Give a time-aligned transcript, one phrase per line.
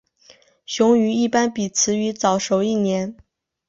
[0.65, 3.15] 雄鱼一般比雌鱼早熟一年。